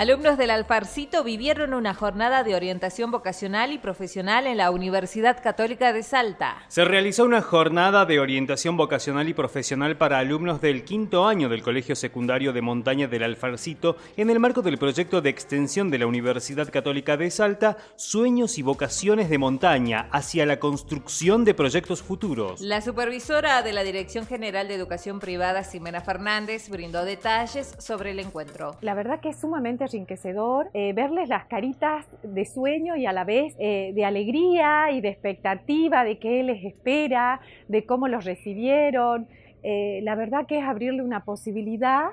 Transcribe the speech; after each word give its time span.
Alumnos 0.00 0.38
del 0.38 0.48
Alfarcito 0.48 1.22
vivieron 1.22 1.74
una 1.74 1.92
jornada 1.92 2.42
de 2.42 2.54
orientación 2.54 3.10
vocacional 3.10 3.70
y 3.70 3.76
profesional 3.76 4.46
en 4.46 4.56
la 4.56 4.70
Universidad 4.70 5.42
Católica 5.42 5.92
de 5.92 6.02
Salta. 6.02 6.56
Se 6.68 6.86
realizó 6.86 7.26
una 7.26 7.42
jornada 7.42 8.06
de 8.06 8.18
orientación 8.18 8.78
vocacional 8.78 9.28
y 9.28 9.34
profesional 9.34 9.98
para 9.98 10.16
alumnos 10.16 10.62
del 10.62 10.84
quinto 10.84 11.26
año 11.26 11.50
del 11.50 11.62
Colegio 11.62 11.94
Secundario 11.94 12.54
de 12.54 12.62
Montaña 12.62 13.08
del 13.08 13.24
Alfarcito 13.24 13.98
en 14.16 14.30
el 14.30 14.40
marco 14.40 14.62
del 14.62 14.78
proyecto 14.78 15.20
de 15.20 15.28
extensión 15.28 15.90
de 15.90 15.98
la 15.98 16.06
Universidad 16.06 16.72
Católica 16.72 17.18
de 17.18 17.30
Salta, 17.30 17.76
Sueños 17.96 18.56
y 18.56 18.62
Vocaciones 18.62 19.28
de 19.28 19.36
Montaña 19.36 20.08
hacia 20.12 20.46
la 20.46 20.58
construcción 20.58 21.44
de 21.44 21.52
proyectos 21.52 22.02
futuros. 22.02 22.62
La 22.62 22.80
supervisora 22.80 23.60
de 23.62 23.74
la 23.74 23.82
Dirección 23.82 24.26
General 24.26 24.66
de 24.66 24.76
Educación 24.76 25.20
Privada, 25.20 25.62
Ximena 25.62 26.00
Fernández, 26.00 26.70
brindó 26.70 27.04
detalles 27.04 27.74
sobre 27.78 28.12
el 28.12 28.18
encuentro. 28.18 28.78
La 28.80 28.94
verdad 28.94 29.20
que 29.20 29.28
es 29.28 29.38
sumamente 29.38 29.89
enriquecedor 29.94 30.70
eh, 30.74 30.92
verles 30.92 31.28
las 31.28 31.46
caritas 31.46 32.06
de 32.22 32.44
sueño 32.44 32.96
y 32.96 33.06
a 33.06 33.12
la 33.12 33.24
vez 33.24 33.54
eh, 33.58 33.92
de 33.94 34.04
alegría 34.04 34.90
y 34.92 35.00
de 35.00 35.08
expectativa 35.08 36.04
de 36.04 36.18
qué 36.18 36.42
les 36.42 36.64
espera, 36.64 37.40
de 37.68 37.84
cómo 37.84 38.08
los 38.08 38.24
recibieron. 38.24 39.28
Eh, 39.62 40.00
la 40.02 40.14
verdad 40.14 40.46
que 40.46 40.58
es 40.58 40.64
abrirle 40.64 41.02
una 41.02 41.24
posibilidad 41.24 42.10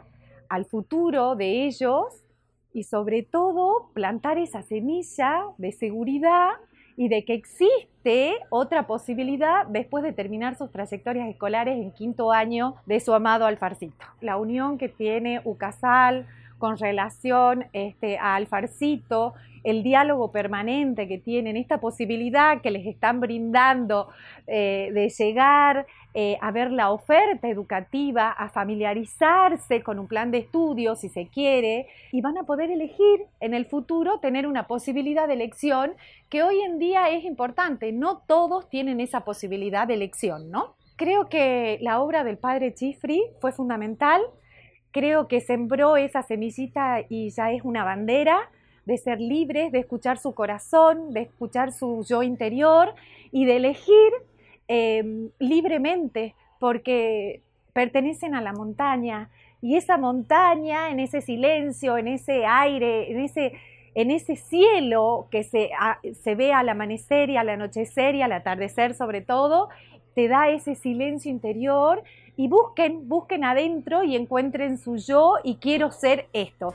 al 0.50 0.66
futuro 0.66 1.36
de 1.36 1.66
ellos 1.66 2.26
y 2.74 2.84
sobre 2.84 3.24
todo 3.24 3.92
plantar 3.94 4.38
esa 4.38 4.62
semilla 4.62 5.46
de 5.58 5.72
seguridad 5.72 6.52
y 6.98 7.10
de 7.10 7.24
que 7.26 7.36
existe 7.36 8.34
otra 8.50 8.88
posibilidad 8.88 9.68
después 9.68 10.04
de 10.04 10.14
terminar 10.14 10.56
sus 10.56 10.72
trayectorias 10.72 11.30
escolares 11.30 11.78
en 11.78 11.92
quinto 11.92 12.32
año 12.32 12.76
de 12.86 13.00
su 13.00 13.14
amado 13.14 13.46
Alfarcito. 13.46 14.06
La 14.20 14.38
unión 14.38 14.78
que 14.80 14.90
tiene 14.90 15.42
UCASAL 15.44 16.26
con 16.58 16.78
relación 16.78 17.66
este, 17.74 18.18
a 18.18 18.36
Alfarcito, 18.36 19.34
el 19.64 19.84
diálogo 19.84 20.32
permanente 20.32 21.08
que 21.08 21.18
tienen, 21.18 21.58
esta 21.58 21.80
posibilidad 21.80 22.62
que 22.62 22.72
les 22.72 22.86
están 22.86 23.20
brindando 23.20 24.10
eh, 24.48 24.92
de 24.94 25.10
llegar 25.10 25.86
eh, 26.14 26.38
a 26.42 26.52
ver 26.52 26.72
la 26.72 26.92
oferta 26.92 27.48
educativa, 27.50 28.32
a 28.32 28.50
familiarizarse 28.50 29.84
con 29.84 30.00
un 30.00 30.08
plan 30.08 30.32
de 30.32 30.40
estudio, 30.40 30.96
si 30.96 31.10
se 31.10 31.28
quiere, 31.28 31.88
y 32.12 32.22
van 32.22 32.38
a 32.38 32.44
poder 32.44 32.72
elegir 32.72 33.26
en 33.40 33.54
el 33.54 33.66
futuro 33.66 34.20
tener 34.20 34.48
una 34.48 34.68
posibilidad 34.68 35.28
de 35.28 35.34
elección 35.34 35.92
que 36.30 36.44
hoy 36.44 36.62
en 36.62 36.80
día 36.80 37.10
es 37.10 37.26
importante. 37.26 37.92
No 37.92 38.20
todos 38.26 38.70
tienen 38.70 39.00
esa 39.00 39.22
posibilidad 39.22 39.88
de 39.88 39.96
elección, 39.96 40.50
¿no? 40.50 40.76
Creo 40.96 41.30
que 41.30 41.78
la 41.82 42.00
obra 42.00 42.24
del 42.24 42.38
padre 42.38 42.74
Chifri 42.74 43.22
fue 43.40 43.52
fundamental 43.52 44.22
creo 44.98 45.28
que 45.28 45.42
sembró 45.42 45.96
esa 45.96 46.24
semillita 46.24 47.02
y 47.08 47.30
ya 47.30 47.52
es 47.52 47.62
una 47.64 47.84
bandera 47.84 48.50
de 48.86 48.98
ser 48.98 49.22
libres, 49.22 49.72
de 49.72 49.78
escuchar 49.78 50.18
su 50.18 50.34
corazón, 50.34 51.14
de 51.14 51.22
escuchar 51.22 51.72
su 51.72 52.04
yo 52.10 52.24
interior 52.24 52.96
y 53.32 53.46
de 53.46 53.58
elegir 53.58 54.12
em, 54.68 55.30
libremente, 55.38 56.34
porque 56.60 57.42
pertenecen 57.74 58.34
a 58.34 58.42
la 58.42 58.54
montaña. 58.54 59.30
Y 59.62 59.76
esa 59.76 60.00
montaña, 60.00 60.90
en 60.90 61.00
ese 61.00 61.22
silencio, 61.22 62.00
en 62.00 62.08
ese 62.08 62.48
aire, 62.48 63.12
en 63.12 63.20
ese, 63.20 63.54
en 63.94 64.10
ese 64.10 64.36
cielo 64.36 65.28
que 65.30 65.44
se, 65.44 65.70
se 66.24 66.34
ve 66.34 66.54
al 66.54 66.70
amanecer 66.70 67.30
y 67.30 67.38
al 67.38 67.50
anochecer 67.50 68.16
y 68.16 68.24
al 68.24 68.32
atardecer 68.32 68.96
sobre 68.96 69.22
todo, 69.22 69.70
te 70.16 70.28
da 70.28 70.50
ese 70.50 70.74
silencio 70.74 71.30
interior 71.30 72.02
y 72.38 72.48
busquen, 72.48 73.10
busquen 73.10 73.44
adentro 73.44 74.04
y 74.04 74.16
encuentren 74.16 74.78
su 74.78 74.96
yo 74.96 75.34
y 75.44 75.56
quiero 75.56 75.92
ser 75.92 76.30
esto. 76.32 76.74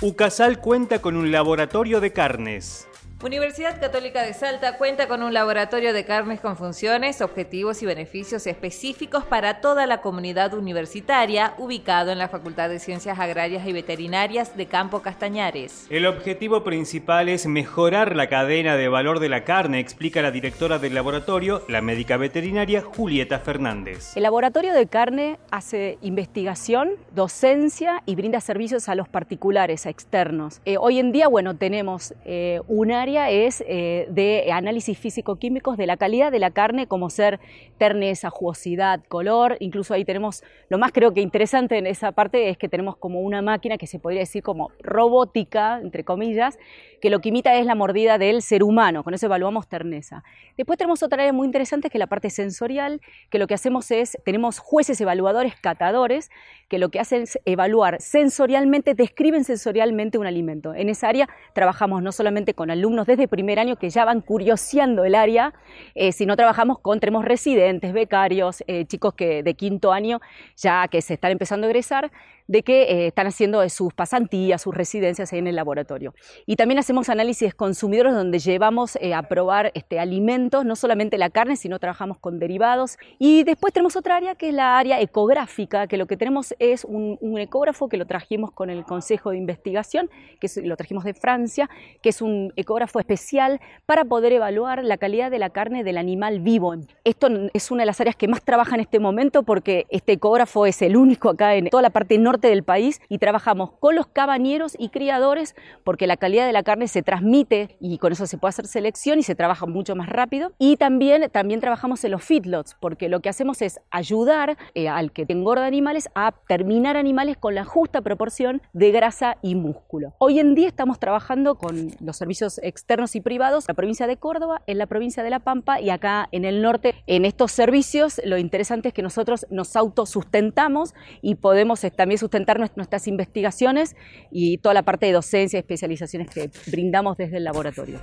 Ucasal 0.00 0.60
cuenta 0.60 1.00
con 1.02 1.16
un 1.16 1.32
laboratorio 1.32 2.00
de 2.00 2.12
carnes. 2.12 2.87
Universidad 3.20 3.80
Católica 3.80 4.22
de 4.22 4.32
Salta 4.32 4.78
cuenta 4.78 5.08
con 5.08 5.24
un 5.24 5.34
laboratorio 5.34 5.92
de 5.92 6.04
carnes 6.04 6.40
con 6.40 6.56
funciones, 6.56 7.20
objetivos 7.20 7.82
y 7.82 7.86
beneficios 7.86 8.46
específicos 8.46 9.24
para 9.24 9.60
toda 9.60 9.88
la 9.88 10.00
comunidad 10.02 10.54
universitaria, 10.54 11.52
ubicado 11.58 12.12
en 12.12 12.18
la 12.18 12.28
Facultad 12.28 12.68
de 12.68 12.78
Ciencias 12.78 13.18
Agrarias 13.18 13.66
y 13.66 13.72
Veterinarias 13.72 14.56
de 14.56 14.66
Campo 14.66 15.02
Castañares. 15.02 15.88
El 15.90 16.06
objetivo 16.06 16.62
principal 16.62 17.28
es 17.28 17.46
mejorar 17.46 18.14
la 18.14 18.28
cadena 18.28 18.76
de 18.76 18.86
valor 18.86 19.18
de 19.18 19.28
la 19.28 19.42
carne, 19.42 19.80
explica 19.80 20.22
la 20.22 20.30
directora 20.30 20.78
del 20.78 20.94
laboratorio, 20.94 21.64
la 21.68 21.82
médica 21.82 22.18
veterinaria 22.18 22.82
Julieta 22.82 23.40
Fernández. 23.40 24.16
El 24.16 24.22
laboratorio 24.22 24.72
de 24.72 24.86
carne 24.86 25.40
hace 25.50 25.98
investigación, 26.02 26.90
docencia 27.16 28.00
y 28.06 28.14
brinda 28.14 28.40
servicios 28.40 28.88
a 28.88 28.94
los 28.94 29.08
particulares, 29.08 29.86
a 29.86 29.90
externos. 29.90 30.60
Eh, 30.64 30.76
hoy 30.78 31.00
en 31.00 31.10
día, 31.10 31.26
bueno, 31.26 31.56
tenemos 31.56 32.14
eh, 32.24 32.60
un 32.68 32.92
área 32.92 33.07
es 33.16 33.64
eh, 33.66 34.06
de 34.10 34.52
análisis 34.52 34.98
físico-químicos 34.98 35.76
de 35.76 35.86
la 35.86 35.96
calidad 35.96 36.30
de 36.30 36.38
la 36.38 36.50
carne, 36.50 36.86
como 36.86 37.10
ser 37.10 37.40
terneza, 37.78 38.30
jugosidad, 38.30 39.02
color. 39.08 39.56
Incluso 39.60 39.94
ahí 39.94 40.04
tenemos, 40.04 40.42
lo 40.68 40.78
más 40.78 40.92
creo 40.92 41.14
que 41.14 41.20
interesante 41.20 41.78
en 41.78 41.86
esa 41.86 42.12
parte 42.12 42.50
es 42.50 42.58
que 42.58 42.68
tenemos 42.68 42.96
como 42.96 43.20
una 43.20 43.42
máquina 43.42 43.78
que 43.78 43.86
se 43.86 43.98
podría 43.98 44.20
decir 44.20 44.42
como 44.42 44.70
robótica, 44.80 45.80
entre 45.80 46.04
comillas, 46.04 46.58
que 47.00 47.10
lo 47.10 47.20
que 47.20 47.30
imita 47.30 47.54
es 47.56 47.64
la 47.64 47.74
mordida 47.74 48.18
del 48.18 48.42
ser 48.42 48.62
humano, 48.62 49.04
con 49.04 49.14
eso 49.14 49.26
evaluamos 49.26 49.68
terneza. 49.68 50.24
Después 50.56 50.78
tenemos 50.78 51.02
otra 51.02 51.22
área 51.22 51.32
muy 51.32 51.46
interesante 51.46 51.90
que 51.90 51.98
es 51.98 52.00
la 52.00 52.08
parte 52.08 52.30
sensorial, 52.30 53.00
que 53.30 53.38
lo 53.38 53.46
que 53.46 53.54
hacemos 53.54 53.90
es, 53.90 54.18
tenemos 54.24 54.58
jueces 54.58 55.00
evaluadores, 55.00 55.54
catadores, 55.60 56.30
que 56.68 56.78
lo 56.78 56.90
que 56.90 57.00
hacen 57.00 57.22
es 57.22 57.38
evaluar 57.44 58.00
sensorialmente, 58.00 58.94
describen 58.94 59.44
sensorialmente 59.44 60.18
un 60.18 60.26
alimento. 60.26 60.74
En 60.74 60.88
esa 60.88 61.08
área 61.08 61.28
trabajamos 61.54 62.02
no 62.02 62.12
solamente 62.12 62.54
con 62.54 62.70
alumnos 62.70 62.97
desde 63.06 63.28
primer 63.28 63.58
año 63.58 63.76
que 63.76 63.90
ya 63.90 64.04
van 64.04 64.20
curioseando 64.20 65.04
el 65.04 65.14
área, 65.14 65.54
eh, 65.94 66.12
sino 66.12 66.36
trabajamos 66.36 66.78
con, 66.78 67.00
tenemos 67.00 67.24
residentes, 67.24 67.92
becarios, 67.92 68.62
eh, 68.66 68.84
chicos 68.86 69.14
que 69.14 69.42
de 69.42 69.54
quinto 69.54 69.92
año 69.92 70.20
ya 70.56 70.88
que 70.88 71.02
se 71.02 71.14
están 71.14 71.32
empezando 71.32 71.66
a 71.66 71.70
egresar, 71.70 72.10
de 72.48 72.62
que 72.62 72.82
eh, 72.82 73.06
están 73.08 73.26
haciendo 73.26 73.66
sus 73.68 73.92
pasantías, 73.92 74.62
sus 74.62 74.74
residencias 74.74 75.32
en 75.34 75.46
el 75.46 75.54
laboratorio. 75.54 76.14
Y 76.46 76.56
también 76.56 76.78
hacemos 76.78 77.10
análisis 77.10 77.54
consumidores 77.54 78.14
donde 78.14 78.38
llevamos 78.38 78.96
eh, 78.96 79.14
a 79.14 79.22
probar 79.22 79.70
este, 79.74 80.00
alimentos, 80.00 80.64
no 80.64 80.74
solamente 80.74 81.18
la 81.18 81.28
carne, 81.28 81.56
sino 81.56 81.78
trabajamos 81.78 82.18
con 82.18 82.38
derivados. 82.38 82.96
Y 83.18 83.44
después 83.44 83.74
tenemos 83.74 83.96
otra 83.96 84.16
área 84.16 84.34
que 84.34 84.48
es 84.48 84.54
la 84.54 84.78
área 84.78 85.00
ecográfica, 85.00 85.86
que 85.86 85.98
lo 85.98 86.06
que 86.06 86.16
tenemos 86.16 86.54
es 86.58 86.84
un, 86.84 87.18
ecógrafo 87.38 87.88
que 87.88 87.98
lo 87.98 88.06
trajimos 88.06 88.50
con 88.50 88.70
el 88.70 88.84
Consejo 88.84 89.30
de 89.30 89.36
Investigación, 89.36 90.10
que 90.40 90.48
lo 90.62 90.76
trajimos 90.76 91.04
de 91.04 91.14
Francia, 91.14 91.68
que 92.02 92.08
es 92.08 92.22
un 92.22 92.52
ecógrafo 92.56 92.98
especial 92.98 93.60
para 93.86 94.06
poder 94.06 94.32
evaluar 94.32 94.82
la 94.82 94.96
calidad 94.96 95.30
de 95.30 95.38
la 95.38 95.50
carne 95.50 95.84
del 95.84 95.98
animal 95.98 96.40
vivo. 96.40 96.74
Esto 97.04 97.28
es 97.52 97.70
una 97.70 97.82
de 97.82 97.86
las 97.86 98.00
áreas 98.00 98.16
que 98.16 98.26
más 98.26 98.42
trabaja 98.42 98.74
en 98.74 98.80
este 98.80 98.98
momento 98.98 99.42
porque 99.42 99.86
este 99.90 100.12
ecógrafo 100.12 100.66
es 100.66 100.82
el 100.82 100.96
único 100.96 101.28
acá 101.28 101.54
en 101.54 101.68
toda 101.68 101.82
la 101.82 101.90
parte 101.90 102.18
norte 102.18 102.37
del 102.46 102.62
país 102.62 103.00
y 103.08 103.18
trabajamos 103.18 103.72
con 103.80 103.96
los 103.96 104.06
cabañeros 104.06 104.76
y 104.78 104.90
criadores 104.90 105.56
porque 105.82 106.06
la 106.06 106.16
calidad 106.16 106.46
de 106.46 106.52
la 106.52 106.62
carne 106.62 106.86
se 106.88 107.02
transmite 107.02 107.76
y 107.80 107.98
con 107.98 108.12
eso 108.12 108.26
se 108.26 108.38
puede 108.38 108.50
hacer 108.50 108.66
selección 108.66 109.18
y 109.18 109.22
se 109.22 109.34
trabaja 109.34 109.66
mucho 109.66 109.96
más 109.96 110.08
rápido. 110.08 110.52
Y 110.58 110.76
también, 110.76 111.30
también 111.30 111.60
trabajamos 111.60 112.04
en 112.04 112.12
los 112.12 112.22
feedlots 112.22 112.76
porque 112.80 113.08
lo 113.08 113.20
que 113.20 113.28
hacemos 113.28 113.62
es 113.62 113.80
ayudar 113.90 114.56
eh, 114.74 114.88
al 114.88 115.12
que 115.12 115.26
engorda 115.28 115.66
animales 115.66 116.08
a 116.14 116.32
terminar 116.46 116.96
animales 116.96 117.36
con 117.36 117.54
la 117.54 117.64
justa 117.64 118.00
proporción 118.02 118.62
de 118.72 118.90
grasa 118.90 119.36
y 119.42 119.54
músculo. 119.54 120.14
Hoy 120.18 120.40
en 120.40 120.54
día 120.54 120.68
estamos 120.68 120.98
trabajando 120.98 121.56
con 121.56 121.90
los 122.00 122.16
servicios 122.16 122.58
externos 122.62 123.16
y 123.16 123.20
privados 123.20 123.64
en 123.64 123.72
la 123.72 123.74
provincia 123.74 124.06
de 124.06 124.16
Córdoba, 124.16 124.62
en 124.66 124.78
la 124.78 124.86
provincia 124.86 125.22
de 125.22 125.30
La 125.30 125.40
Pampa 125.40 125.80
y 125.80 125.90
acá 125.90 126.28
en 126.32 126.44
el 126.44 126.62
norte. 126.62 126.94
En 127.06 127.24
estos 127.24 127.52
servicios 127.52 128.20
lo 128.24 128.38
interesante 128.38 128.88
es 128.88 128.94
que 128.94 129.02
nosotros 129.02 129.46
nos 129.50 129.76
autosustentamos 129.76 130.94
y 131.22 131.36
podemos 131.36 131.80
también 131.96 132.18
sustentar 132.18 132.27
nuestras 132.76 133.08
investigaciones 133.08 133.96
y 134.30 134.58
toda 134.58 134.74
la 134.74 134.82
parte 134.82 135.06
de 135.06 135.12
docencia 135.12 135.58
y 135.58 135.60
especializaciones 135.60 136.28
que 136.30 136.50
brindamos 136.66 137.16
desde 137.16 137.38
el 137.38 137.44
laboratorio. 137.44 138.00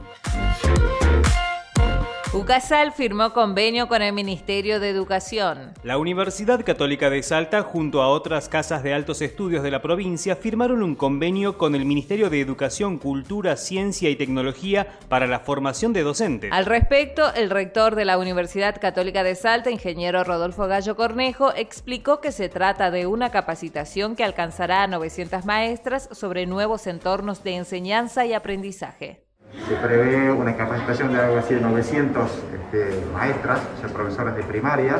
UCASAL 2.35 2.91
firmó 2.91 3.31
convenio 3.31 3.87
con 3.87 4.01
el 4.01 4.11
Ministerio 4.11 4.81
de 4.81 4.89
Educación. 4.89 5.71
La 5.83 5.97
Universidad 5.97 6.65
Católica 6.65 7.09
de 7.09 7.23
Salta, 7.23 7.63
junto 7.63 8.01
a 8.01 8.09
otras 8.09 8.49
casas 8.49 8.83
de 8.83 8.93
altos 8.93 9.21
estudios 9.21 9.63
de 9.63 9.71
la 9.71 9.81
provincia, 9.81 10.35
firmaron 10.35 10.83
un 10.83 10.95
convenio 10.95 11.57
con 11.57 11.75
el 11.75 11.85
Ministerio 11.85 12.29
de 12.29 12.41
Educación, 12.41 12.97
Cultura, 12.97 13.55
Ciencia 13.55 14.09
y 14.09 14.17
Tecnología 14.17 14.99
para 15.07 15.27
la 15.27 15.39
formación 15.39 15.93
de 15.93 16.03
docentes. 16.03 16.51
Al 16.51 16.65
respecto, 16.65 17.33
el 17.35 17.49
rector 17.49 17.95
de 17.95 18.03
la 18.03 18.17
Universidad 18.17 18.81
Católica 18.81 19.23
de 19.23 19.35
Salta, 19.35 19.71
ingeniero 19.71 20.21
Rodolfo 20.25 20.67
Gallo 20.67 20.97
Cornejo, 20.97 21.53
explicó 21.55 22.19
que 22.19 22.33
se 22.33 22.49
trata 22.49 22.91
de 22.91 23.07
una 23.07 23.29
capacitación 23.31 24.17
que 24.17 24.25
alcanzará 24.25 24.83
a 24.83 24.87
900 24.87 25.45
maestras 25.45 26.09
sobre 26.11 26.47
nuevos 26.47 26.85
entornos 26.85 27.45
de 27.45 27.55
enseñanza 27.55 28.25
y 28.25 28.33
aprendizaje. 28.33 29.24
Se 29.67 29.75
prevé 29.75 30.31
una 30.31 30.55
capacitación 30.55 31.11
de 31.13 31.19
algo 31.19 31.37
así 31.37 31.55
de 31.55 31.61
900 31.61 32.29
este, 32.53 33.03
maestras, 33.13 33.59
o 33.77 33.81
sea, 33.81 33.89
profesoras 33.89 34.35
de 34.35 34.43
primaria, 34.43 34.97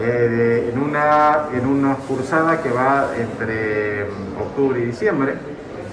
eh, 0.00 0.70
en, 0.72 0.80
una, 0.80 1.48
en 1.52 1.66
una 1.66 1.96
cursada 1.96 2.62
que 2.62 2.70
va 2.70 3.08
entre 3.18 4.04
mm, 4.04 4.40
octubre 4.40 4.78
y 4.78 4.84
diciembre. 4.84 5.34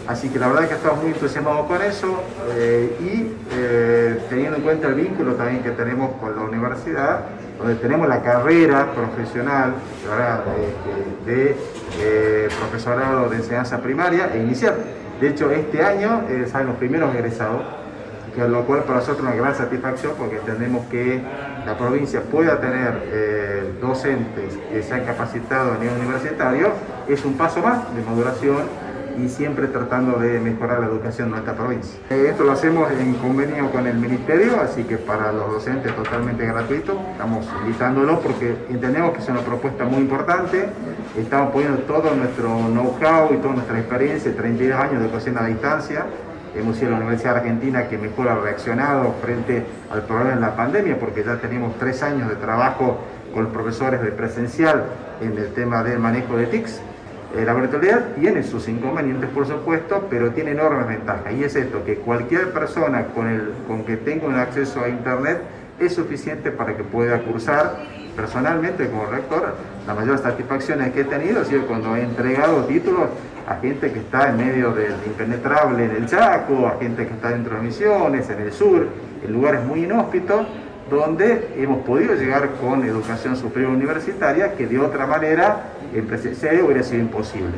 Así 0.08 0.30
que 0.30 0.38
la 0.38 0.48
verdad 0.48 0.66
es 0.66 0.70
que 0.70 0.76
estamos 0.76 1.02
muy 1.02 1.14
entusiasmados 1.14 1.66
con 1.66 1.82
eso 1.82 2.22
eh, 2.56 2.96
y 3.00 3.34
eh, 3.52 4.20
teniendo 4.30 4.58
en 4.58 4.64
cuenta 4.64 4.88
el 4.90 4.94
vínculo 4.94 5.34
también 5.34 5.64
que 5.64 5.72
tenemos 5.72 6.12
con 6.22 6.36
la 6.36 6.44
universidad, 6.44 7.22
donde 7.58 7.74
tenemos 7.76 8.08
la 8.08 8.22
carrera 8.22 8.92
profesional 8.94 9.74
de, 11.26 11.56
de 11.98 12.50
profesorado 12.60 13.30
de 13.30 13.38
enseñanza 13.38 13.80
primaria 13.80 14.30
e 14.32 14.44
inicial. 14.44 14.76
De 15.20 15.30
hecho, 15.30 15.50
este 15.50 15.84
año 15.84 16.26
salen 16.52 16.68
los 16.68 16.76
primeros 16.76 17.16
egresados 17.16 17.64
lo 18.38 18.66
cual 18.66 18.84
para 18.84 19.00
nosotros 19.00 19.20
es 19.20 19.24
una 19.24 19.36
gran 19.36 19.56
satisfacción 19.56 20.14
porque 20.18 20.38
entendemos 20.38 20.86
que 20.88 21.22
la 21.66 21.78
provincia 21.78 22.22
pueda 22.22 22.60
tener 22.60 23.02
eh, 23.06 23.74
docentes 23.82 24.58
que 24.72 24.84
se 24.84 24.94
han 24.94 25.06
capacitado 25.06 25.74
a 25.74 25.78
nivel 25.78 25.98
universitario, 25.98 26.70
es 27.08 27.24
un 27.26 27.34
paso 27.34 27.62
más 27.62 27.96
de 27.96 28.02
maduración 28.04 28.86
y 29.18 29.30
siempre 29.30 29.68
tratando 29.68 30.20
de 30.20 30.40
mejorar 30.40 30.80
la 30.80 30.88
educación 30.88 31.30
de 31.30 31.32
nuestra 31.32 31.56
provincia. 31.56 32.00
Eh, 32.10 32.28
esto 32.30 32.44
lo 32.44 32.52
hacemos 32.52 32.92
en 32.92 33.14
convenio 33.16 33.72
con 33.72 33.88
el 33.88 33.98
Ministerio, 33.98 34.60
así 34.62 34.84
que 34.84 34.98
para 34.98 35.32
los 35.32 35.52
docentes 35.52 35.96
totalmente 35.96 36.46
gratuito. 36.46 37.00
Estamos 37.12 37.48
invitándolos 37.62 38.20
porque 38.20 38.56
entendemos 38.70 39.14
que 39.14 39.20
es 39.20 39.30
una 39.30 39.42
propuesta 39.42 39.86
muy 39.86 40.00
importante. 40.00 40.66
Estamos 41.18 41.54
poniendo 41.54 41.80
todo 41.84 42.14
nuestro 42.16 42.50
know-how 42.68 43.34
y 43.34 43.38
toda 43.38 43.54
nuestra 43.56 43.80
experiencia, 43.80 44.36
32 44.36 44.80
años 44.80 45.00
de 45.00 45.06
educación 45.06 45.38
a 45.38 45.46
distancia, 45.46 46.06
hemos 46.56 46.78
sido 46.78 46.92
la 46.92 46.98
Universidad 46.98 47.38
Argentina 47.38 47.88
que 47.88 47.98
mejor 47.98 48.30
ha 48.30 48.36
reaccionado 48.36 49.14
frente 49.22 49.64
al 49.92 50.04
problema 50.04 50.36
de 50.36 50.42
la 50.42 50.56
pandemia, 50.56 51.00
porque 51.00 51.24
ya 51.24 51.38
tenemos 51.38 51.78
tres 51.78 52.02
años 52.04 52.30
de 52.30 52.36
trabajo 52.36 53.00
con 53.34 53.48
profesores 53.48 54.02
de 54.02 54.12
presencial 54.12 54.86
en 55.22 55.38
el 55.38 55.54
tema 55.54 55.84
del 55.84 56.00
manejo 56.00 56.38
de 56.38 56.48
TICs. 56.48 56.82
Eh, 57.36 57.44
la 57.46 57.54
virtualidad 57.54 58.14
tiene 58.18 58.44
sus 58.44 58.70
inconvenientes, 58.70 59.30
por 59.30 59.46
supuesto, 59.46 60.08
pero 60.10 60.32
tiene 60.32 60.52
enormes 60.52 60.88
ventajas. 60.88 61.34
Y 61.34 61.44
es 61.44 61.56
esto, 61.56 61.84
que 61.84 61.96
cualquier 61.96 62.54
persona 62.54 63.08
con, 63.08 63.28
el, 63.28 63.52
con 63.68 63.84
que 63.84 63.98
tenga 63.98 64.28
un 64.28 64.36
acceso 64.36 64.82
a 64.82 64.88
Internet 64.88 65.42
es 65.80 65.94
suficiente 65.94 66.52
para 66.52 66.78
que 66.78 66.84
pueda 66.84 67.20
cursar 67.20 67.76
personalmente 68.16 68.90
como 68.90 69.08
rector. 69.08 69.54
La 69.86 69.94
mayor 69.94 70.18
satisfacción 70.18 70.80
que 70.92 71.02
he 71.02 71.04
tenido 71.04 71.42
ha 71.42 71.46
sido 71.46 71.66
cuando 71.68 71.96
he 71.98 72.04
entregado 72.04 72.64
títulos 72.64 73.10
a 73.48 73.56
gente 73.58 73.92
que 73.92 74.00
está 74.00 74.30
en 74.30 74.38
medio 74.38 74.72
del 74.72 74.94
impenetrable 75.06 75.86
en 75.86 75.92
el 75.92 76.06
Chaco, 76.08 76.68
a 76.68 76.78
gente 76.80 77.06
que 77.08 77.14
está 77.14 77.30
dentro 77.30 77.56
de 77.58 77.62
Misiones, 77.62 78.30
en 78.30 78.42
el 78.42 78.52
sur, 78.52 78.88
en 79.24 79.34
lugares 79.34 79.64
muy 79.64 79.84
inhóspitos, 79.84 80.48
donde 80.90 81.54
hemos 81.58 81.84
podido 81.84 82.14
llegar 82.16 82.50
con 82.62 82.84
educación 82.84 83.36
superior 83.36 83.72
universitaria 83.72 84.54
que 84.54 84.68
de 84.68 84.80
otra 84.80 85.08
manera 85.08 85.72
en 85.94 86.06
presencia 86.06 86.52
hubiera 86.64 86.84
sido 86.84 87.02
imposible. 87.02 87.58